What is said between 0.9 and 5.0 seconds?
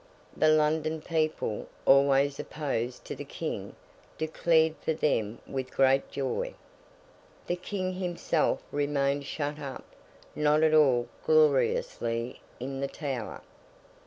people, always opposed to the King, declared for